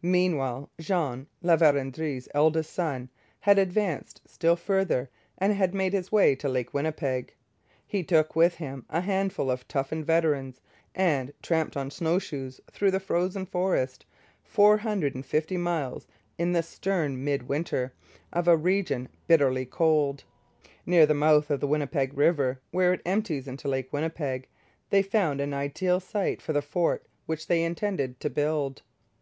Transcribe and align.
Meanwhile 0.00 0.70
Jean, 0.80 1.26
La 1.42 1.54
Vérendrye's 1.54 2.26
eldest 2.32 2.72
son, 2.72 3.10
had 3.40 3.58
advanced 3.58 4.22
still 4.26 4.56
farther 4.56 5.10
and 5.36 5.52
had 5.52 5.74
made 5.74 5.92
his 5.92 6.10
way 6.10 6.34
to 6.36 6.48
Lake 6.48 6.72
Winnipeg. 6.72 7.34
He 7.86 8.02
took 8.02 8.34
with 8.34 8.54
him 8.54 8.86
a 8.88 9.02
handful 9.02 9.50
of 9.50 9.68
toughened 9.68 10.06
veterans, 10.06 10.62
and 10.94 11.34
tramped 11.42 11.76
on 11.76 11.90
snow 11.90 12.18
shoes 12.18 12.62
through 12.72 12.92
the 12.92 12.98
frozen 12.98 13.44
forest 13.44 14.06
four 14.42 14.78
hundred 14.78 15.14
and 15.14 15.26
fifty 15.26 15.58
miles 15.58 16.06
in 16.38 16.52
the 16.54 16.62
stern 16.62 17.22
midwinter 17.22 17.92
of 18.32 18.48
a 18.48 18.56
region 18.56 19.06
bitterly 19.26 19.66
cold. 19.66 20.24
Near 20.86 21.04
the 21.04 21.12
mouth 21.12 21.50
of 21.50 21.60
the 21.60 21.68
Winnipeg 21.68 22.16
river, 22.16 22.58
where 22.70 22.94
it 22.94 23.02
empties 23.04 23.46
into 23.46 23.68
Lake 23.68 23.92
Winnipeg, 23.92 24.48
they 24.88 25.02
found 25.02 25.42
an 25.42 25.52
ideal 25.52 26.00
site 26.00 26.40
for 26.40 26.54
the 26.54 26.62
fort 26.62 27.04
which 27.26 27.48
they 27.48 27.62
intended 27.62 28.18
to 28.20 28.30
build. 28.30 28.80